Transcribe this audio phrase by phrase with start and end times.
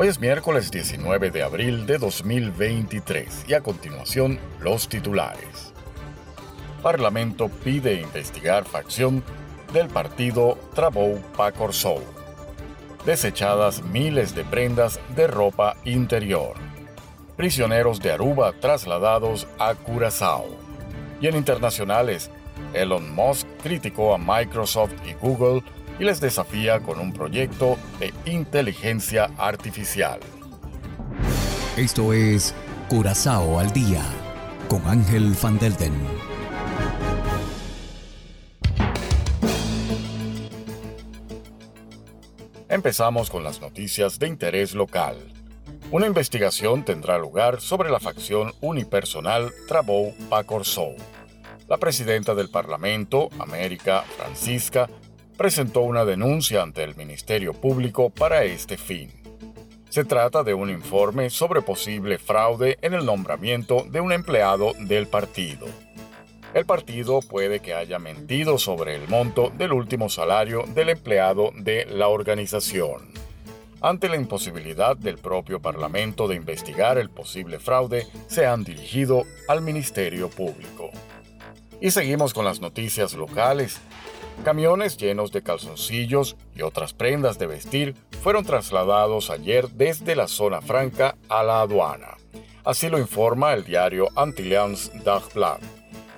[0.00, 5.72] Hoy es miércoles 19 de abril de 2023 y a continuación los titulares.
[6.84, 9.24] Parlamento pide investigar facción
[9.72, 12.00] del partido Trabou Pacorsou.
[13.04, 16.54] Desechadas miles de prendas de ropa interior.
[17.36, 20.46] Prisioneros de Aruba trasladados a Curazao.
[21.20, 22.30] Y en internacionales,
[22.72, 25.64] Elon Musk criticó a Microsoft y Google
[25.98, 30.20] y les desafía con un proyecto de inteligencia artificial.
[31.76, 32.54] Esto es
[32.88, 34.02] Curazao al Día
[34.68, 35.94] con Ángel Van Delden.
[42.68, 45.16] Empezamos con las noticias de interés local.
[45.90, 50.94] Una investigación tendrá lugar sobre la facción unipersonal Trabou Pacorsou.
[51.66, 54.88] La presidenta del Parlamento, América Francisca,
[55.38, 59.08] presentó una denuncia ante el Ministerio Público para este fin.
[59.88, 65.06] Se trata de un informe sobre posible fraude en el nombramiento de un empleado del
[65.06, 65.66] partido.
[66.54, 71.86] El partido puede que haya mentido sobre el monto del último salario del empleado de
[71.86, 73.12] la organización.
[73.80, 79.62] Ante la imposibilidad del propio Parlamento de investigar el posible fraude, se han dirigido al
[79.62, 80.90] Ministerio Público.
[81.80, 83.80] Y seguimos con las noticias locales.
[84.44, 90.60] Camiones llenos de calzoncillos y otras prendas de vestir fueron trasladados ayer desde la zona
[90.60, 92.16] franca a la aduana.
[92.64, 95.58] Así lo informa el diario Antillians Dagblad.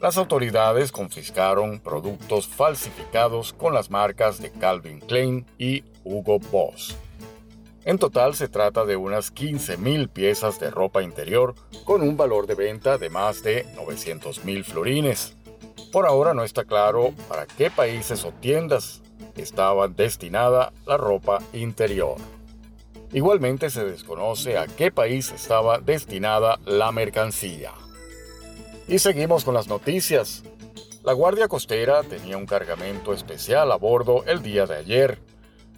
[0.00, 6.96] Las autoridades confiscaron productos falsificados con las marcas de Calvin Klein y Hugo Boss.
[7.84, 12.56] En total se trata de unas 15.000 piezas de ropa interior con un valor de
[12.56, 15.36] venta de más de 900.000 florines.
[15.92, 19.02] Por ahora no está claro para qué países o tiendas
[19.36, 22.16] estaba destinada la ropa interior.
[23.12, 27.72] Igualmente se desconoce a qué país estaba destinada la mercancía.
[28.88, 30.42] Y seguimos con las noticias.
[31.02, 35.20] La Guardia Costera tenía un cargamento especial a bordo el día de ayer.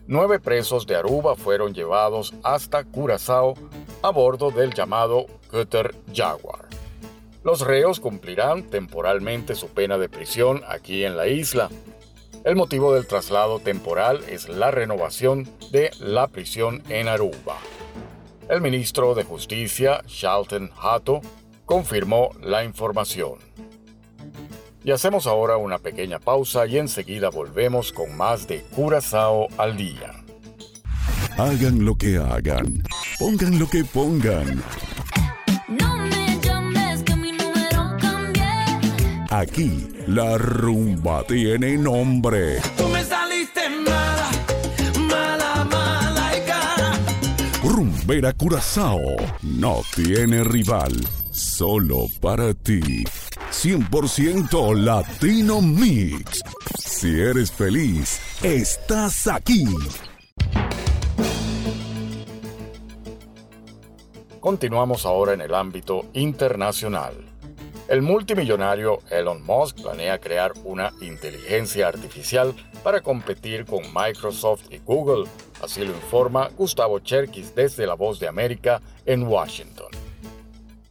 [0.07, 3.55] Nueve presos de Aruba fueron llevados hasta Curazao
[4.03, 6.78] a bordo del llamado Cutter Jaguar.
[7.45, 11.71] Los reos cumplirán temporalmente su pena de prisión aquí en la isla.
[12.45, 17.59] El motivo del traslado temporal es la renovación de la prisión en Aruba.
[18.49, 21.21] El ministro de Justicia, Shalton Hato,
[21.67, 23.39] confirmó la información.
[24.85, 30.25] Y hacemos ahora una pequeña pausa y enseguida volvemos con más de Curazao al día.
[31.37, 32.83] Hagan lo que hagan,
[33.19, 34.63] pongan lo que pongan.
[39.39, 42.61] Aquí la rumba tiene nombre.
[42.77, 44.31] Tú me saliste mala,
[44.99, 46.99] mala, mala y cara.
[47.63, 48.99] Rumbera Curazao
[49.43, 50.93] no tiene rival,
[51.31, 53.05] solo para ti.
[53.53, 56.43] 100% Latino Mix.
[56.77, 59.67] Si eres feliz, estás aquí.
[64.41, 67.38] Continuamos ahora en el ámbito internacional.
[67.89, 72.55] El multimillonario Elon Musk planea crear una inteligencia artificial
[72.85, 75.27] para competir con Microsoft y Google,
[75.63, 79.87] así lo informa Gustavo Cherkis desde La Voz de América en Washington.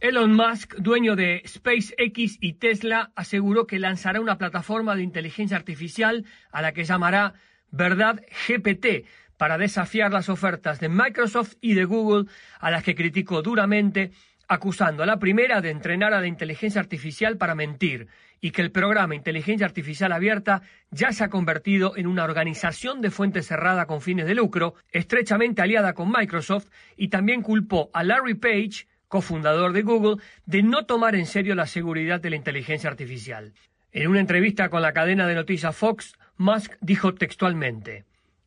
[0.00, 6.24] Elon Musk, dueño de SpaceX y Tesla, aseguró que lanzará una plataforma de inteligencia artificial
[6.50, 7.34] a la que llamará
[7.70, 9.06] Verdad GPT
[9.36, 14.10] para desafiar las ofertas de Microsoft y de Google, a las que criticó duramente
[14.48, 18.08] acusando a la primera de entrenar a la inteligencia artificial para mentir
[18.40, 23.10] y que el programa Inteligencia Artificial Abierta ya se ha convertido en una organización de
[23.10, 28.34] fuente cerrada con fines de lucro, estrechamente aliada con Microsoft, y también culpó a Larry
[28.34, 33.52] Page, cofundador de Google, de no tomar en serio la seguridad de la inteligencia artificial.
[33.90, 38.04] En una entrevista con la cadena de noticias Fox, Musk dijo textualmente,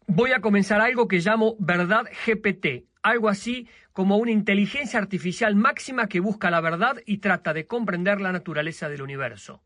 [0.08, 6.08] Voy a comenzar algo que llamo Verdad GPT, algo así como una inteligencia artificial máxima
[6.08, 9.62] que busca la verdad y trata de comprender la naturaleza del universo.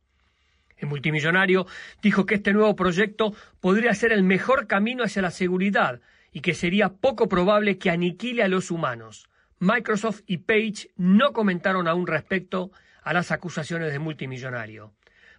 [0.77, 1.67] El multimillonario
[2.01, 6.01] dijo que este nuevo proyecto podría ser el mejor camino hacia la seguridad
[6.31, 9.29] y que sería poco probable que aniquile a los humanos.
[9.59, 12.71] Microsoft y Page no comentaron aún respecto
[13.03, 14.93] a las acusaciones de multimillonario.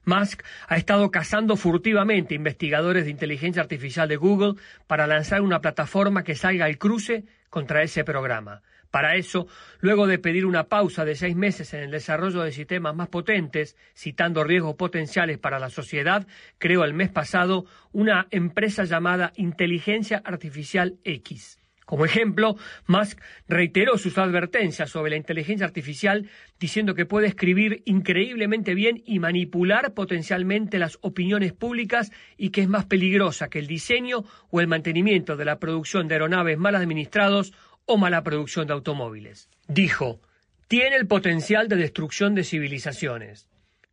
[0.07, 4.55] Musk ha estado cazando furtivamente investigadores de inteligencia artificial de Google
[4.87, 8.63] para lanzar una plataforma que salga al cruce contra ese programa.
[8.91, 9.47] Para eso,
[9.81, 13.77] luego de pedir una pausa de seis meses en el desarrollo de sistemas más potentes,
[13.95, 16.27] citando riesgos potenciales para la sociedad,
[16.59, 21.59] creó el mes pasado una empresa llamada Inteligencia Artificial X.
[21.87, 22.57] Como ejemplo,
[22.89, 26.29] Musk reiteró sus advertencias sobre la inteligencia artificial
[26.59, 32.69] diciendo que puede escribir increíblemente bien y manipular potencialmente las opiniones públicas y que es
[32.69, 37.53] más peligrosa que el diseño o el mantenimiento de la producción de aeronaves mal administrados
[37.87, 39.49] o mala producción de automóviles.
[39.69, 40.21] Dijo,
[40.69, 43.49] tiene el potencial de destrucción de civilizaciones.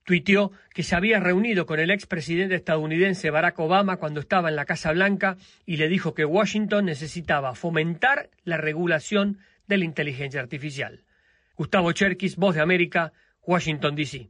[0.06, 4.66] Tuiteó que se había reunido con el expresidente estadounidense Barack Obama cuando estaba en la
[4.66, 11.04] Casa Blanca y le dijo que Washington necesitaba fomentar la regulación de la inteligencia artificial.
[11.56, 13.14] Gustavo Cherkis, Voz de América,
[13.46, 14.30] Washington, D.C.